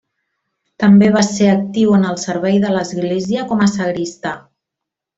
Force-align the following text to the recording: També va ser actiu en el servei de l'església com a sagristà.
També 0.83 1.09
va 1.15 1.21
ser 1.27 1.49
actiu 1.51 1.93
en 1.99 2.09
el 2.13 2.19
servei 2.23 2.57
de 2.65 2.75
l'església 2.79 3.47
com 3.53 3.63
a 3.67 3.69
sagristà. 3.79 4.37